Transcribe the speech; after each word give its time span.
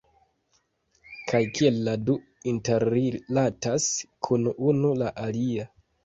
Kaj 1.31 1.41
kiel 1.57 1.75
la 1.87 1.91
du 2.07 2.15
interrilatas 2.51 3.85
kun 4.29 4.47
unu 4.71 4.95
la 5.03 5.11
alia 5.25 5.67